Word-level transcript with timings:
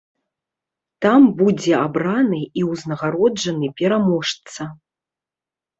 Там 1.05 1.21
будзе 1.41 1.73
абраны 1.87 2.41
і 2.63 2.67
ўзнагароджаны 2.71 3.67
пераможца. 3.83 4.61